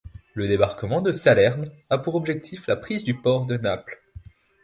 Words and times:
Le 0.33 0.47
débarquement 0.47 0.99
de 1.03 1.11
Salerne 1.11 1.69
a 1.91 1.99
pour 1.99 2.15
objectif 2.15 2.65
la 2.65 2.75
prise 2.75 3.03
du 3.03 3.13
port 3.13 3.45
de 3.45 3.57
Naples. 3.57 4.01